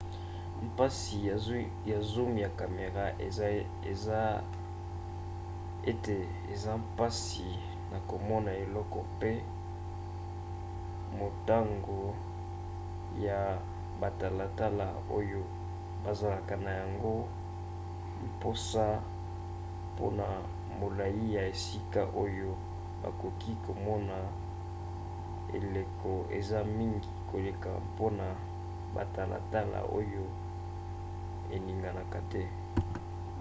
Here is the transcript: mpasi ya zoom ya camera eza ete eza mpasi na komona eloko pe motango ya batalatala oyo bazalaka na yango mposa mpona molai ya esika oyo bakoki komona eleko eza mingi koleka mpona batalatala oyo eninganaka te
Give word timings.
mpasi 0.65 1.17
ya 1.89 1.97
zoom 2.09 2.33
ya 2.43 2.49
camera 2.59 3.05
eza 3.91 4.43
ete 5.91 6.17
eza 6.53 6.71
mpasi 6.83 7.47
na 7.91 7.99
komona 8.11 8.51
eloko 8.65 8.99
pe 9.19 9.31
motango 11.19 12.01
ya 13.25 13.39
batalatala 14.01 14.87
oyo 15.17 15.41
bazalaka 16.05 16.55
na 16.65 16.71
yango 16.81 17.15
mposa 18.27 18.85
mpona 19.93 20.27
molai 20.79 21.19
ya 21.35 21.41
esika 21.53 22.01
oyo 22.23 22.49
bakoki 23.03 23.51
komona 23.67 24.17
eleko 25.57 26.11
eza 26.39 26.59
mingi 26.77 27.11
koleka 27.31 27.69
mpona 27.93 28.27
batalatala 28.95 29.79
oyo 29.99 30.23
eninganaka 31.55 32.19
te 32.31 32.43